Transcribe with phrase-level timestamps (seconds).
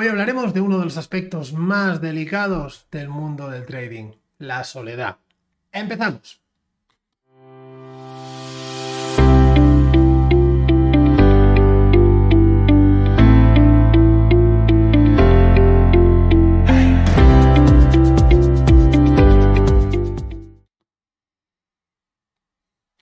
[0.00, 5.16] Hoy hablaremos de uno de los aspectos más delicados del mundo del trading, la soledad.
[5.72, 6.40] Empezamos.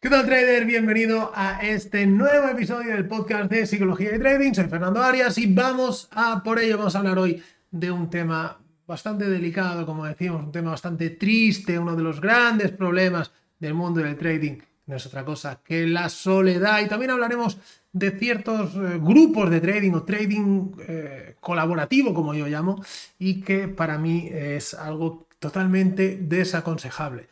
[0.06, 0.66] ¿Qué tal trader?
[0.66, 4.52] Bienvenido a este nuevo episodio del podcast de Psicología y Trading.
[4.52, 7.42] Soy Fernando Arias y vamos a por ello, vamos a hablar hoy
[7.72, 8.56] de un tema
[8.86, 14.00] bastante delicado, como decimos, un tema bastante triste, uno de los grandes problemas del mundo
[14.00, 14.58] del trading.
[14.86, 16.82] No es otra cosa que la soledad.
[16.82, 17.58] Y también hablaremos
[17.92, 22.80] de ciertos eh, grupos de trading o trading eh, colaborativo, como yo llamo,
[23.18, 27.26] y que para mí es algo totalmente desaconsejable.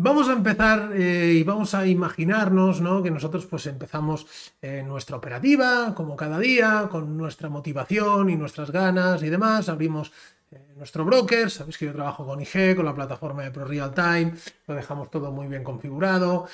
[0.00, 3.02] Vamos a empezar eh, y vamos a imaginarnos ¿no?
[3.02, 4.28] que nosotros pues empezamos
[4.62, 9.68] eh, nuestra operativa, como cada día, con nuestra motivación y nuestras ganas y demás.
[9.68, 10.12] Abrimos
[10.52, 13.92] eh, nuestro broker, sabéis que yo trabajo con IG, con la plataforma de Pro Real
[13.92, 14.34] Time,
[14.68, 16.46] lo dejamos todo muy bien configurado,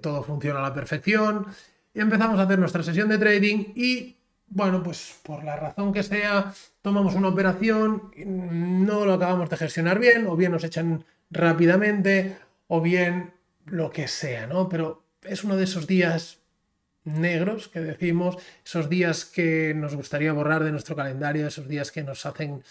[0.00, 1.46] todo funciona a la perfección.
[1.92, 4.16] Y empezamos a hacer nuestra sesión de trading y,
[4.46, 9.98] bueno, pues por la razón que sea, tomamos una operación, no lo acabamos de gestionar
[9.98, 12.36] bien, o bien nos echan rápidamente,
[12.74, 13.34] o bien
[13.66, 14.66] lo que sea, ¿no?
[14.70, 16.38] Pero es uno de esos días
[17.04, 22.02] negros que decimos, esos días que nos gustaría borrar de nuestro calendario, esos días que
[22.02, 22.64] nos hacen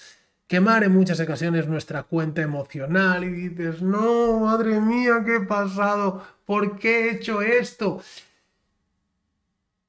[0.48, 6.26] quemar en muchas ocasiones nuestra cuenta emocional y dices, no, madre mía, ¿qué he pasado?
[6.46, 8.02] ¿Por qué he hecho esto?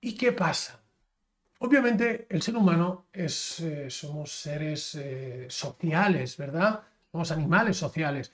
[0.03, 0.79] ¿Y qué pasa?
[1.61, 6.83] Obviamente el ser humano es, eh, somos seres eh, sociales, ¿verdad?
[7.11, 8.31] Somos animales sociales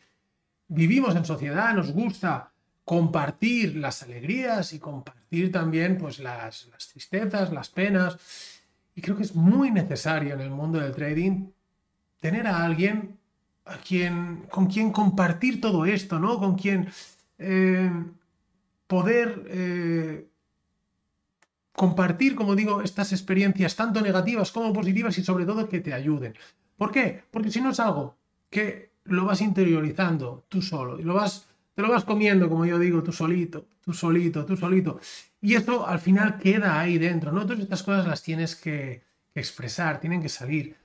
[0.69, 2.53] vivimos en sociedad, nos gusta
[2.85, 8.17] compartir las alegrías y compartir también pues, las, tristezas, las penas.
[8.95, 11.51] Y creo que es muy necesario en el mundo del trading
[12.21, 13.19] tener a alguien
[13.67, 16.39] a quien, con quien compartir todo esto, ¿no?
[16.39, 16.89] Con quien
[17.39, 17.91] eh,
[18.87, 20.27] poder eh,
[21.73, 26.35] compartir, como digo, estas experiencias tanto negativas como positivas y sobre todo que te ayuden.
[26.79, 27.23] ¿Por qué?
[27.31, 28.17] Porque si no es algo
[28.49, 32.79] que lo vas interiorizando tú solo y lo vas, te lo vas comiendo, como yo
[32.79, 35.01] digo, tú solito, tú solito, tú solito.
[35.41, 37.43] Y esto al final queda ahí dentro, ¿no?
[37.43, 39.03] Todas estas cosas las tienes que,
[39.39, 40.77] expresar, tienen que salir.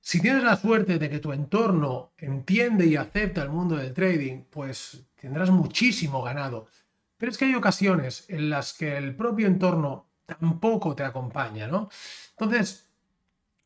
[0.00, 4.44] Si tienes la suerte de que tu entorno entiende y acepta el mundo del trading,
[4.50, 6.66] pues tendrás muchísimo ganado.
[7.16, 11.90] Pero es que hay ocasiones en las que el propio entorno tampoco te acompaña, ¿no?
[12.30, 12.88] Entonces,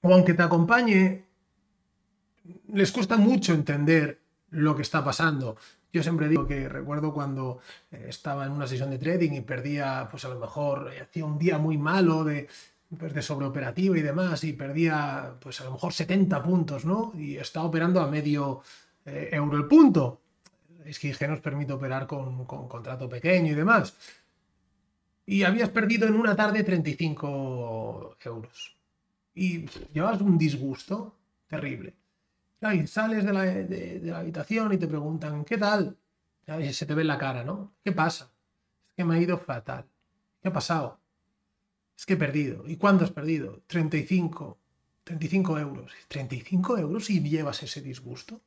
[0.01, 1.25] o aunque te acompañe,
[2.73, 5.57] les cuesta mucho entender lo que está pasando.
[5.93, 7.61] Yo siempre digo que recuerdo cuando
[7.91, 11.25] eh, estaba en una sesión de trading y perdía, pues a lo mejor eh, hacía
[11.25, 12.49] un día muy malo de,
[12.99, 17.13] pues de sobreoperativo y demás y perdía, pues a lo mejor 70 puntos, ¿no?
[17.17, 18.63] Y estaba operando a medio
[19.05, 20.21] eh, euro el punto.
[20.85, 23.97] Es que nos permite operar con, con contrato pequeño y demás.
[25.27, 28.77] Y habías perdido en una tarde 35 euros.
[29.35, 31.17] Y llevas un disgusto
[31.49, 31.95] terrible.
[32.73, 35.99] Y sales de la, habitación y te preguntan, ¿qué tal?
[36.47, 37.75] se te ve en la cara, ¿no?
[37.85, 38.31] ¿Qué pasa?
[38.89, 39.87] Es que me ha ido fatal.
[40.41, 41.01] ¿Qué ha pasado?
[41.97, 42.65] Es que he perdido.
[42.67, 43.63] ¿Y cuánto has perdido?
[43.67, 44.59] 35.
[45.05, 45.93] 35 euros.
[46.09, 48.41] ¿35 euros y llevas ese disgusto?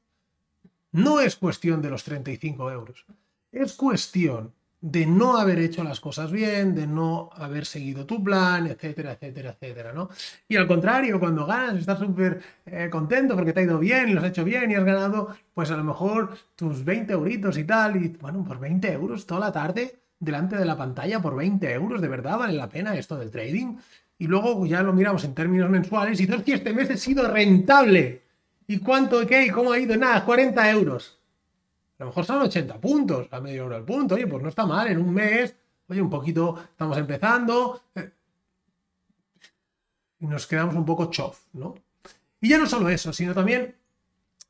[0.91, 3.05] No es cuestión de los 35 euros.
[3.51, 8.68] Es cuestión de no haber hecho las cosas bien, de no haber seguido tu plan,
[8.68, 10.10] etcétera, etcétera, etcétera, ¿no?
[10.48, 14.14] Y al contrario, cuando ganas, estás súper eh, contento porque te ha ido bien y
[14.14, 17.64] lo has hecho bien y has ganado, pues a lo mejor tus 20 euritos y
[17.64, 21.72] tal, y bueno, por 20 euros toda la tarde delante de la pantalla, por 20
[21.74, 23.78] euros, ¿de verdad vale la pena esto del trading?
[24.20, 28.22] Y luego ya lo miramos en términos mensuales y que este mes he sido rentable.
[28.68, 29.52] ¿Y cuánto, qué?
[29.52, 29.96] ¿Cómo ha ido?
[29.96, 31.16] Nada, 40 euros.
[32.00, 34.16] A lo mejor son 80 puntos, a medio euro al punto.
[34.16, 35.56] Oye, pues no está mal, en un mes,
[35.88, 37.81] oye, un poquito, estamos empezando.
[37.96, 38.12] Eh,
[40.19, 41.75] y nos quedamos un poco chof, ¿no?
[42.40, 43.76] Y ya no solo eso, sino también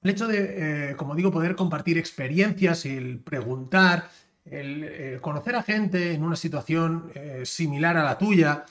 [0.01, 4.09] el hecho de, eh, como digo, poder compartir experiencias, el preguntar,
[4.45, 8.65] el, conocer a gente en una situación eh, similar a la tuya,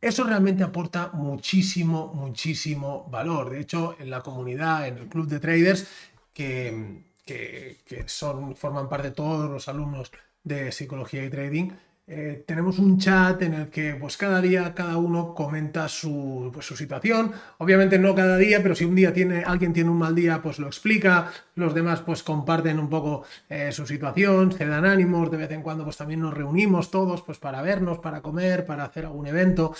[0.00, 3.50] eso realmente aporta muchísimo, muchísimo valor.
[3.50, 5.88] De hecho, en la comunidad, en el club de traders,
[6.32, 10.12] que, que, son, forman parte de todos los alumnos
[10.44, 11.70] de psicología y trading,
[12.08, 16.64] eh, tenemos un chat en el que pues cada día cada uno comenta su, pues,
[16.64, 17.32] su, situación.
[17.58, 20.60] Obviamente no cada día, pero si un día tiene, alguien tiene un mal día, pues
[20.60, 21.32] lo explica.
[21.56, 25.32] Los demás pues comparten un poco eh, su situación, se dan ánimos.
[25.32, 28.84] De vez en cuando pues también nos reunimos todos pues para vernos, para comer, para
[28.84, 29.74] hacer algún evento.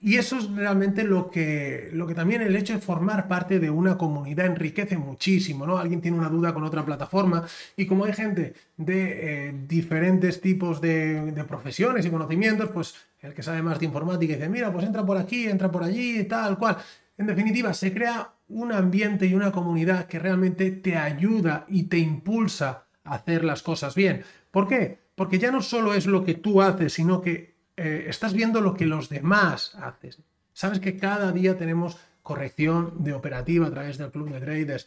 [0.00, 3.70] Y eso es realmente lo que, lo que también el hecho de formar parte de
[3.70, 5.78] una comunidad enriquece muchísimo, ¿no?
[5.78, 7.46] Alguien tiene una duda con otra plataforma
[7.76, 13.34] y como hay gente de eh, diferentes tipos de, de, profesiones y conocimientos, pues el
[13.34, 16.56] que sabe más de informática dice, mira, pues entra por aquí, entra por allí, tal
[16.58, 16.76] cual.
[17.18, 21.98] En definitiva, se crea un ambiente y una comunidad que realmente te ayuda y te
[21.98, 24.22] impulsa a hacer las cosas bien.
[24.52, 25.00] ¿Por qué?
[25.16, 28.74] Porque ya no solo es lo que tú haces, sino que eh, estás viendo lo
[28.74, 30.12] que los demás hacen.
[30.52, 34.86] Sabes que cada día tenemos corrección de operativa a través del club de traders,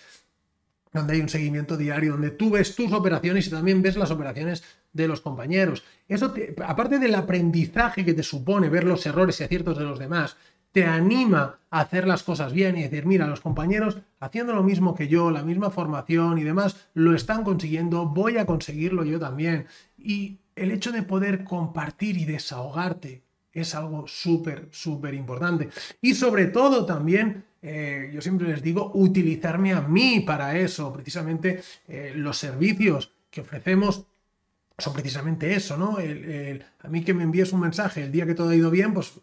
[0.94, 4.64] donde hay un seguimiento diario, donde tú ves tus operaciones y también ves las operaciones
[4.94, 5.84] de los compañeros.
[6.08, 6.34] Eso,
[6.66, 10.38] aparte del aprendizaje que te supone ver los errores y aciertos de los demás,
[10.72, 14.96] te anima a hacer las cosas bien y decir, mira, los compañeros haciendo lo mismo
[14.96, 19.68] que yo, la misma formación y demás, lo están consiguiendo, voy a conseguirlo yo también.
[19.98, 25.70] Y el hecho de poder compartir y desahogarte es algo súper, súper importante.
[26.02, 30.94] Y sobre todo también, eh, yo siempre les digo, utilizarme a mí para eso.
[30.94, 34.06] Precisamente eh, los servicios que ofrecemos
[34.80, 35.98] son precisamente eso, ¿no?
[35.98, 39.14] a mí que me envíes un mensaje el día que todo ha ido bien, pues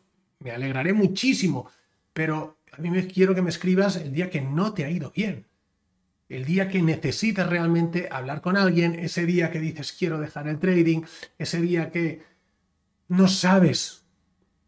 [0.41, 1.71] me alegraré muchísimo.
[2.13, 5.11] Pero a mí me quiero que me escribas el día que no te ha ido
[5.15, 5.47] bien
[6.29, 10.59] el día que necesitas realmente hablar con alguien, ese día que dices quiero dejar el
[10.59, 11.03] trading,
[11.39, 12.23] ese día que
[13.09, 14.05] no sabes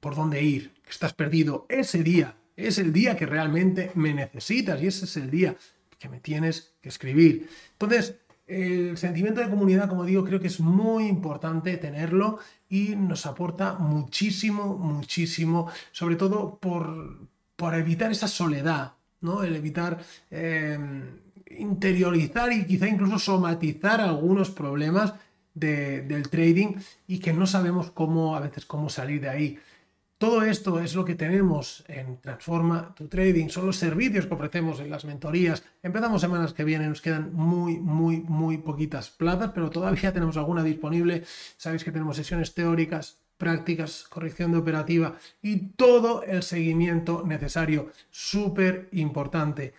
[0.00, 4.80] por dónde ir, que estás perdido, ese día es el día que realmente me necesitas
[4.82, 5.56] y ese es el día
[5.98, 7.48] que me tienes que escribir.
[7.72, 8.16] Entonces,
[8.48, 13.74] el sentimiento de comunidad, como digo, creo que es muy importante tenerlo y nos aporta
[13.74, 17.18] muchísimo, muchísimo, sobre todo por,
[17.56, 19.42] por evitar esa soledad, ¿no?
[19.42, 19.98] El evitar...
[20.30, 20.78] Eh,
[21.50, 25.14] interiorizar y quizá incluso somatizar algunos problemas
[25.54, 26.74] del trading
[27.06, 29.58] y que no sabemos cómo a veces cómo salir de ahí.
[30.18, 34.80] Todo esto es lo que tenemos en Transforma tu Trading, son los servicios que ofrecemos
[34.80, 35.62] en las mentorías.
[35.80, 40.64] Empezamos semanas que vienen, nos quedan muy, muy, muy poquitas plazas, pero todavía tenemos alguna
[40.64, 41.22] disponible.
[41.56, 48.88] Sabéis que tenemos sesiones teóricas, prácticas, corrección de operativa y todo el seguimiento necesario, súper
[48.90, 49.72] importante.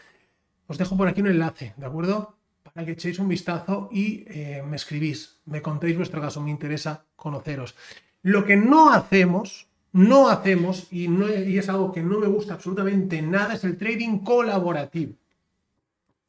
[0.68, 2.38] Os dejo por aquí un enlace, ¿de acuerdo?
[2.64, 7.04] Para que echéis un vistazo y eh, me escribís, me contéis vuestro caso, me interesa
[7.18, 7.76] conoceros.
[8.22, 12.54] Lo que no hacemos, no hacemos, y, no, y es algo que no me gusta
[12.54, 15.14] absolutamente nada, es el trading colaborativo.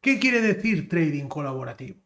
[0.00, 1.98] ¿Qué quiere decir trading colaborativo?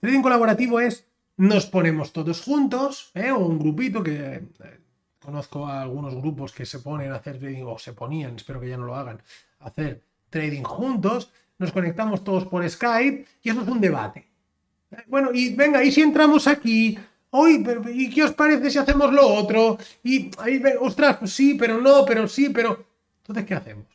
[0.00, 1.06] Trading colaborativo es
[1.36, 3.30] nos ponemos todos juntos, ¿eh?
[3.30, 4.80] o un grupito que eh,
[5.20, 8.68] conozco a algunos grupos que se ponen a hacer trading, o se ponían, espero que
[8.68, 9.20] ya no lo hagan,
[9.60, 14.26] a hacer trading juntos, nos conectamos todos por Skype y eso es un debate.
[15.06, 16.98] Bueno, y venga, ¿y si entramos aquí?
[17.30, 19.78] Hoy, ¿y qué os parece si hacemos lo otro?
[20.02, 22.86] Y ahí, ostras, pues sí, pero no, pero sí, pero.
[23.18, 23.86] Entonces, ¿qué hacemos?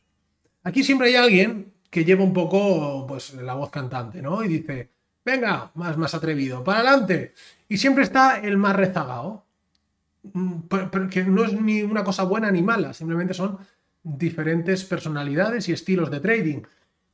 [0.64, 4.44] Aquí siempre hay alguien que lleva un poco pues, la voz cantante, ¿no?
[4.44, 4.92] Y dice,
[5.26, 7.34] venga, más, más atrevido, para adelante.
[7.68, 9.46] Y siempre está el más rezagado.
[10.24, 10.60] Mm,
[11.10, 13.58] que no es ni una cosa buena ni mala, simplemente son
[14.04, 16.62] diferentes personalidades y estilos de trading.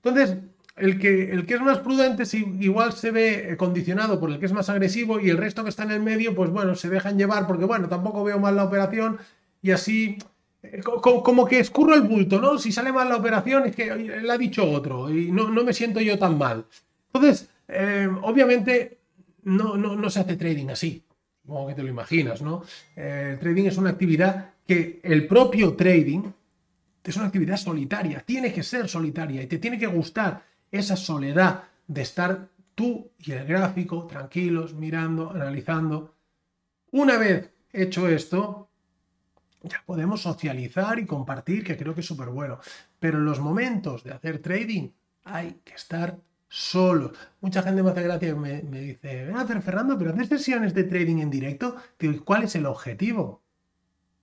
[0.04, 0.38] Entonces,
[0.80, 2.24] el que, el que es más prudente
[2.60, 5.84] igual se ve condicionado por el que es más agresivo y el resto que está
[5.84, 9.18] en el medio, pues bueno, se dejan llevar porque bueno, tampoco veo mal la operación
[9.62, 10.18] y así
[10.64, 12.58] eh, como, que escurro el bulto, ¿no?
[12.58, 16.00] Si sale mal la operación es que le ha dicho otro y no, me siento
[16.00, 16.66] yo tan mal.
[17.14, 19.00] Entonces, eh, obviamente
[19.44, 21.04] no, no, se hace trading así,
[21.46, 22.64] como que te lo imaginas, ¿no?
[22.96, 26.24] Eh, el trading es una actividad que el propio trading
[27.04, 31.64] es una actividad solitaria, tiene que ser solitaria y te tiene que gustar esa soledad
[31.88, 36.16] de estar tú y el gráfico tranquilos, mirando, analizando.
[36.92, 38.70] Una vez hecho esto,
[39.62, 42.60] ya podemos socializar y compartir, que creo que es súper bueno.
[43.00, 44.90] Pero en los momentos de hacer trading
[45.26, 47.12] hay que estar solo.
[47.42, 50.74] Mucha gente me hace gracia y me, dice, ven a hacer Fernando, pero haces sesiones
[50.74, 51.76] de trading en directo.
[52.24, 53.42] ¿cuál es el objetivo?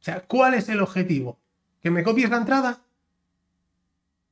[0.00, 1.38] O sea, ¿cuál es el objetivo?
[1.86, 2.80] que me copies la entrada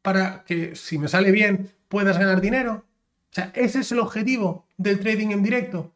[0.03, 2.85] para que si me sale bien puedas ganar dinero.
[3.31, 5.95] O sea, ese es el objetivo del trading en directo.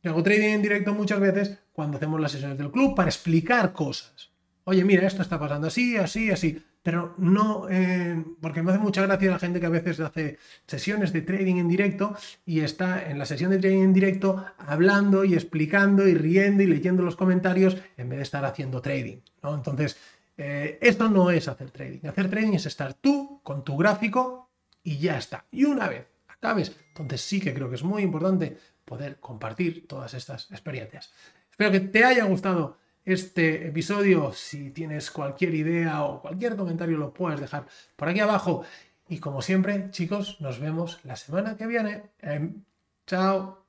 [0.00, 3.72] Yo hago trading en directo muchas veces cuando hacemos las sesiones del club para explicar
[3.72, 4.30] cosas.
[4.62, 6.62] oye, mira, esto está pasando así, así, así.
[6.84, 11.12] Pero no, eh, porque me hace mucha gracia la gente que a veces hace sesiones
[11.12, 15.34] de trading en directo y está en la sesión de trading en directo hablando y
[15.34, 19.18] explicando y riendo y leyendo los comentarios en vez de estar haciendo trading.
[19.42, 19.96] Entonces,
[20.36, 22.06] eh, esto no es hacer trading.
[22.06, 24.51] Hacer trading es estar tú con tu gráfico
[24.82, 25.46] y ya está.
[25.50, 30.14] Y una vez acabes, entonces sí que creo que es muy importante poder compartir todas
[30.14, 31.12] estas experiencias.
[31.50, 34.32] Espero que te haya gustado este episodio.
[34.32, 38.64] Si tienes cualquier idea o cualquier comentario lo puedes dejar por aquí abajo.
[39.08, 42.10] Y como siempre, chicos, nos vemos la semana que viene.
[42.20, 42.64] Em,
[43.06, 43.61] chao.